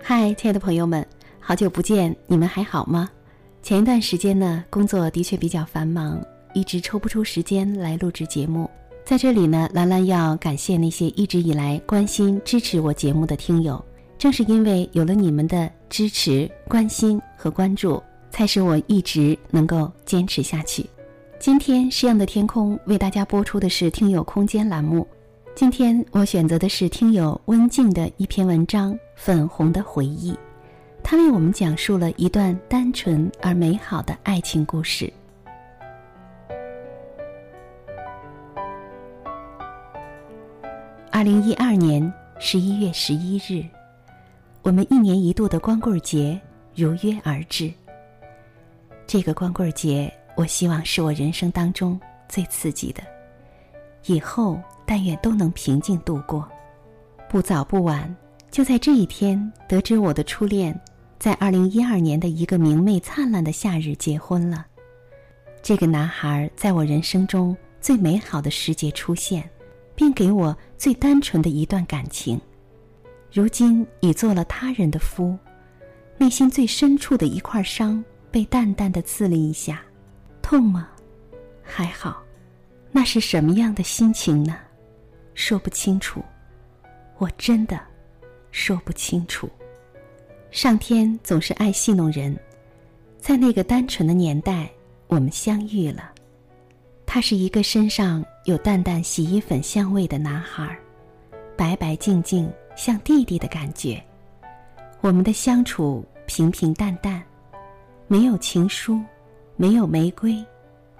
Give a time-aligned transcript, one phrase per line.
[0.00, 1.06] 嗨，亲爱的朋友们，
[1.38, 3.10] 好久不见，你们还好吗？
[3.62, 6.18] 前一段时间呢，工作的确比较繁忙，
[6.54, 8.70] 一直抽不出时间来录制节目。
[9.04, 13.82] 在这里呢，兰兰要感谢那些一直以来关心支持我节目的听友，
[14.16, 20.88] 正是因为有了你们的支持、关心和关注，才使我一直能够坚持下去。
[21.38, 25.06] 今天诗样的天空为大家播出的是听友空间栏目。
[25.58, 30.32] 今天我选择的是听友温静的一篇文章《粉红的回忆》，
[31.02, 35.12] 他为我们讲述了一段单纯而美好的爱情故事。
[41.10, 43.66] 二零一二年十一月十一日，
[44.62, 46.40] 我们一年一度的光棍节
[46.72, 47.68] 如约而至。
[49.08, 53.02] 这个光棍节，我希望是我人生当中最刺激的。
[54.12, 54.60] 以后。
[54.90, 56.48] 但愿都能平静度过，
[57.28, 58.16] 不早不晚，
[58.50, 60.80] 就在这一天，得知我的初恋
[61.18, 64.66] 在二零一二年的一个明媚灿烂的夏日结婚了。
[65.60, 69.46] 这个男孩在我人生中最美好的时节出现，
[69.94, 72.40] 并给我最单纯的一段感情。
[73.30, 75.36] 如今已做了他人的夫，
[76.16, 79.82] 内心最深处的一块伤被淡淡的刺了一下，
[80.40, 80.88] 痛吗？
[81.62, 82.22] 还好，
[82.90, 84.56] 那是什么样的心情呢？
[85.34, 86.22] 说不清楚，
[87.18, 87.78] 我真的
[88.50, 89.48] 说不清楚。
[90.50, 92.36] 上天总是爱戏弄人，
[93.18, 94.68] 在那个单纯的年代，
[95.06, 96.12] 我们相遇了。
[97.06, 100.76] 他是一个身上有淡淡洗衣粉香味的男孩，
[101.56, 104.02] 白白净净，像弟弟的感觉。
[105.00, 107.22] 我们的相处平平淡淡，
[108.08, 109.00] 没有情书，
[109.56, 110.44] 没有玫瑰，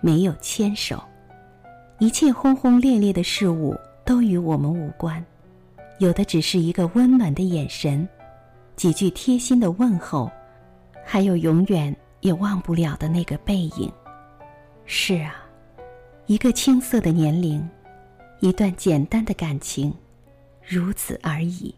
[0.00, 1.02] 没有牵手，
[2.02, 3.78] 一切轰轰烈烈的事物。
[4.04, 5.24] 都与我们无关，
[6.00, 8.06] 有的只是一个温暖的眼神，
[8.74, 10.28] 几句贴心的问候，
[11.04, 13.88] 还有永远也忘不了的那个背影。
[14.84, 15.36] 是啊，
[16.26, 17.64] 一个青涩的年龄，
[18.40, 19.94] 一段简单的感情，
[20.66, 21.72] 如此而已。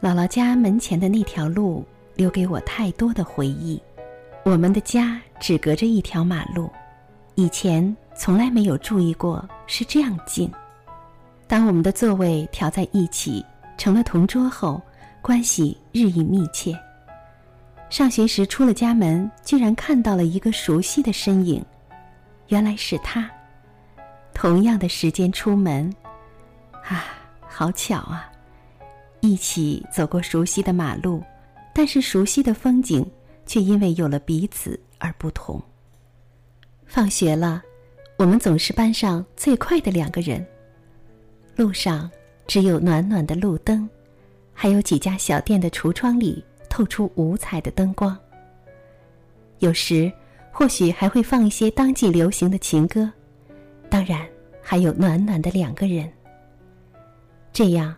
[0.00, 1.84] 姥姥家门前的那条路，
[2.14, 3.82] 留给我太多的回忆。
[4.44, 6.70] 我们的家只隔着一条马路，
[7.38, 10.50] 以前从来没有注意过是这样近。
[11.46, 14.82] 当我们的座位调在一起，成了同桌后，
[15.22, 16.76] 关系日益密切。
[17.90, 21.64] 上学时出了家门，居然看到了一个熟悉的身影，
[22.48, 23.30] 原来是他。
[24.34, 25.88] 同样的时间出门，
[26.88, 27.04] 啊，
[27.46, 28.28] 好巧啊！
[29.20, 31.22] 一起走过熟悉的马路，
[31.72, 33.08] 但是熟悉的风景
[33.46, 35.62] 却因为有了彼此而不同。
[36.88, 37.62] 放学了，
[38.16, 40.44] 我们总是班上最快的两个人。
[41.54, 42.10] 路上
[42.46, 43.88] 只有暖暖的路灯，
[44.54, 48.16] 还有几家小店的橱窗里透出五彩的灯光。
[49.58, 50.10] 有时
[50.50, 53.12] 或许还会放一些当季流行的情歌，
[53.90, 54.26] 当然
[54.62, 56.10] 还有暖暖的两个人。
[57.52, 57.94] 这样，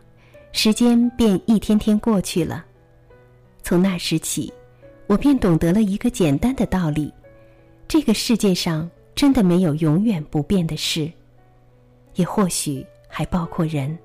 [0.50, 2.64] 时间便一天天过去了。
[3.62, 4.52] 从那时起，
[5.06, 7.12] 我便懂得了一个简单的道理：
[7.90, 11.10] 这个世界上真的没有永远不变的事，
[12.14, 12.86] 也或许。
[13.12, 13.98] 还包括人。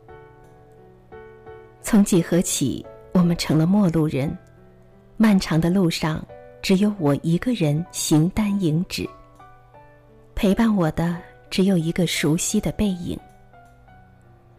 [1.84, 4.36] 从几何起，我们成了陌路人。
[5.16, 6.26] 漫长的路上，
[6.60, 9.08] 只有我一个人形单影只。
[10.34, 13.16] 陪伴我的只有一个熟悉的背影。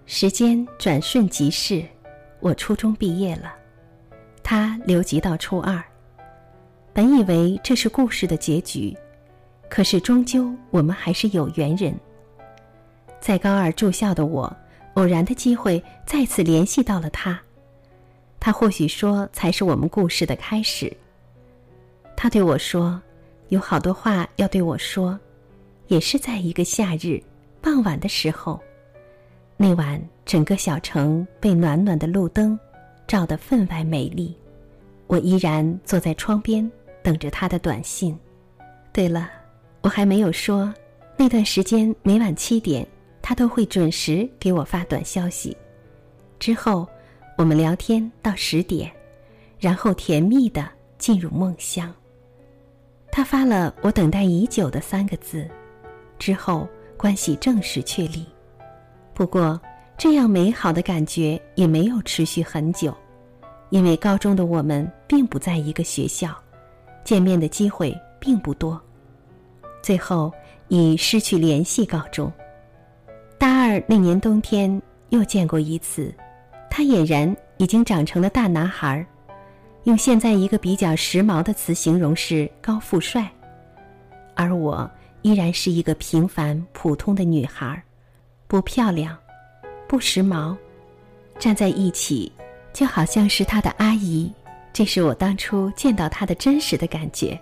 [0.06, 1.84] 时间转瞬即逝，
[2.38, 3.52] 我初中毕业了，
[4.44, 5.82] 他留级到初二。
[6.92, 8.96] 本以为这是故事的结局，
[9.68, 11.94] 可是终究我们还是有缘人。
[13.20, 14.54] 在高二住校的我，
[14.94, 17.38] 偶然的机会再次联系到了他。
[18.38, 20.94] 他或许说才是我们故事的开始。
[22.16, 23.00] 他对我说，
[23.48, 25.18] 有好多话要对我说，
[25.88, 27.20] 也是在一个夏日
[27.60, 28.60] 傍晚的时候。
[29.56, 32.58] 那晚，整个小城被暖暖的路灯
[33.06, 34.36] 照得分外美丽。
[35.08, 36.70] 我依然坐在窗边
[37.02, 38.16] 等着他的短信。
[38.92, 39.30] 对了，
[39.86, 40.74] 我还没有说，
[41.16, 42.84] 那段时间每晚七点。
[43.22, 45.56] 他都会准时给我发短消息，
[46.40, 46.86] 之后
[47.38, 48.90] 我们聊天到十点，
[49.60, 50.68] 然后甜蜜的
[50.98, 51.92] 进入梦乡。
[53.12, 55.48] 他发了我等待已久的三个字，
[56.18, 58.26] 之后关系正式确立。
[59.12, 59.60] 不过，
[59.96, 62.92] 这样美好的感觉也没有持续很久，
[63.70, 66.30] 因为高中的我们并不在一个学校，
[67.04, 68.80] 见面的机会并不多，
[69.86, 70.32] 最后
[70.66, 72.32] 以失去联系告终。
[73.38, 76.12] 大二那年冬天又见过一次，
[76.68, 79.06] 他俨然已经长成了大男孩
[79.84, 83.30] 用现在一个比较时髦的词形容是高富帅，
[84.34, 84.90] 而我
[85.22, 87.80] 依然是一个平凡普通的女孩，
[88.48, 89.16] 不漂亮，
[89.86, 90.56] 不时髦，
[91.38, 92.32] 站在一起
[92.72, 94.32] 就好像是他的阿姨。
[94.72, 97.40] 这是我当初见到他的真实的感觉，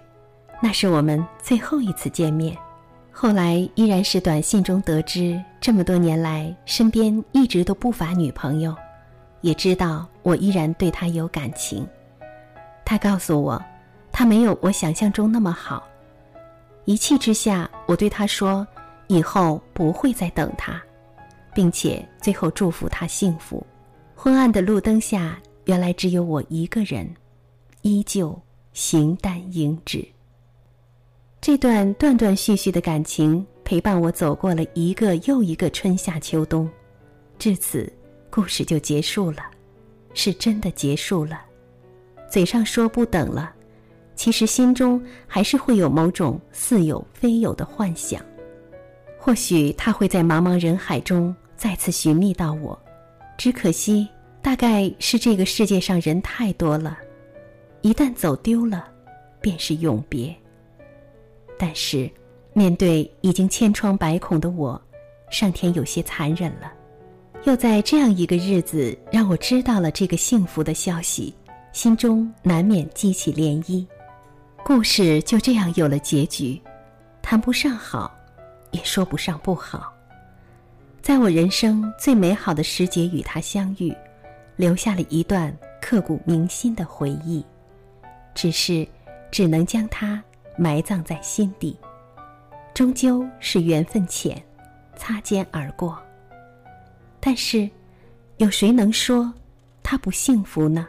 [0.65, 2.57] 那是我们最后一次见面。
[3.13, 8.75] 后来依然是短信中得知，这么多年来身边一直都不乏女朋友，
[9.43, 11.87] 也知道我依然对他有感情。
[12.83, 13.63] 他告诉我，
[14.11, 15.87] 他没有我想象中那么好。
[16.87, 18.67] 一气之下，我对他说
[19.09, 20.83] ：“以后不会再等他，
[21.53, 23.63] 并且最后祝福他幸福。”
[24.17, 27.07] 昏暗的路灯下，原来只有我一个人，
[27.83, 28.41] 依旧
[28.73, 30.03] 形单影只。
[31.47, 36.67] 这段断断续续的感情陪伴我走过了一个又一个春夏秋冬，
[37.39, 37.93] 至此，
[38.31, 39.43] 故事就结束了，
[40.15, 41.43] 是真的结束了。
[42.31, 43.53] 嘴上说不等了，
[44.17, 48.25] 其实心中还是会有某种似有非有的幻想。
[49.19, 52.83] 或许他会在茫茫人海中再次寻觅到我，
[53.37, 54.09] 只可惜，
[54.41, 56.97] 大概是这个世界上人太多了，
[57.83, 58.89] 一旦走丢了，
[59.43, 60.35] 便是永别。
[61.65, 62.11] 但是，
[62.53, 64.79] 面对已经千疮百孔的我，
[65.31, 66.71] 上天有些残忍了，
[67.45, 71.33] 又在这样一个日子让我知道了这个幸福的消息。
[71.73, 73.87] 心中难免激起涟漪，
[74.63, 76.61] 故事就这样有了结局，
[77.23, 78.15] 谈不上好，
[78.71, 79.91] 也说不上不好。
[81.01, 83.91] 在我人生最美好的时节与他相遇，
[84.55, 87.43] 留下了一段刻骨铭心的回忆，
[88.35, 88.87] 只是
[89.31, 90.23] 只能将它
[90.57, 91.77] 埋葬在心底。
[92.73, 94.43] 终究是缘分浅，
[94.97, 95.97] 擦肩而过。
[97.21, 97.71] 但是，
[98.39, 99.33] 有谁能说
[99.83, 100.89] 他不幸福呢？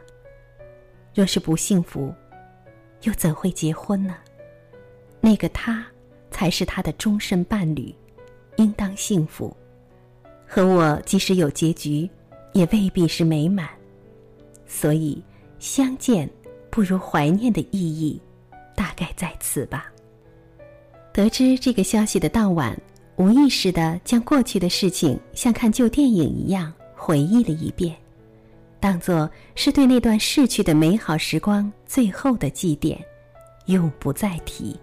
[1.14, 2.14] 若是不幸福，
[3.04, 4.16] 又怎会结婚呢？
[5.22, 5.86] 那个他，
[6.32, 7.94] 才是他的终身伴侣，
[8.58, 9.56] 应当幸福。
[10.48, 12.10] 和我即使有结局，
[12.54, 13.70] 也未必是美满。
[14.68, 15.24] 所以，
[15.60, 16.30] 相见
[16.70, 18.20] 不如怀念的意义，
[18.76, 19.92] 大概在此吧。
[21.14, 22.78] 得知这个消息的当晚，
[23.16, 27.96] 无意识的将过去的事情像看旧电影一样回忆了一遍。
[28.80, 32.98] 当做是对那段逝去的美好时光最后的祭奠，
[33.66, 34.80] 永不再提。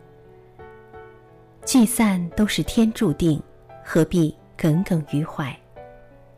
[1.65, 3.41] 聚散都是天注定，
[3.85, 5.57] 何必耿耿于怀？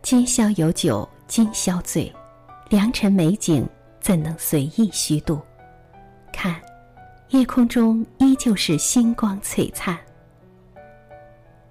[0.02, 2.12] 今宵有酒今宵醉，
[2.68, 3.66] 良辰美景
[4.00, 5.40] 怎能随意虚度？
[6.30, 6.60] 看，
[7.34, 9.98] 夜空中依旧是星光璀璨。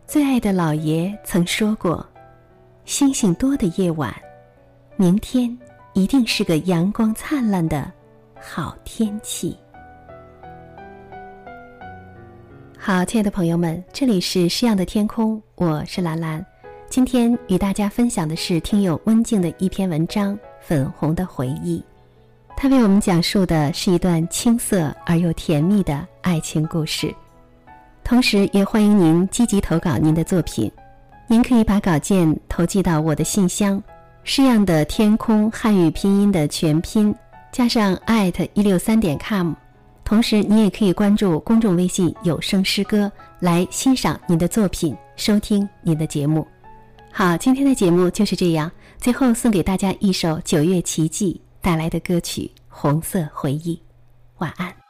[0.06, 2.06] 最爱的老爷曾说过
[2.84, 4.14] ：“星星多的夜晚，
[4.98, 5.58] 明天。”
[5.94, 7.90] 一定是个阳光灿烂的
[8.42, 9.56] 好天气。
[12.78, 16.46] 好，亲爱的朋友们，这里是诗样的天空，我是兰兰。
[16.90, 21.80] 今天与大家分享的是听友温静的一篇文章《粉红的回忆》，
[22.56, 27.14] 他为我们讲述的是一段青涩而又甜蜜的爱情故事。
[28.04, 30.72] 同时，也欢迎您积极投稿您的作品，
[31.28, 33.82] 您可以把稿件投寄到我的信箱。
[34.24, 37.14] 诗样的天空汉语拼音的全拼
[37.52, 39.52] 加上艾特一六三点 com，
[40.06, 46.48] 同时你也可以关注公众微信有声诗歌来欣赏您的作品，收听您的节目。
[47.12, 48.72] 好，今天的节目就是这样。
[48.98, 53.78] 最后送给大家一首九月奇迹带来的歌曲《红色回忆》，
[54.40, 54.83] 晚安。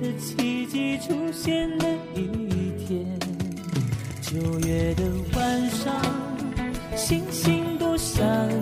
[0.00, 3.06] 的奇迹出现的一天。
[4.20, 6.00] 九月的晚上，
[6.96, 8.61] 星星多闪。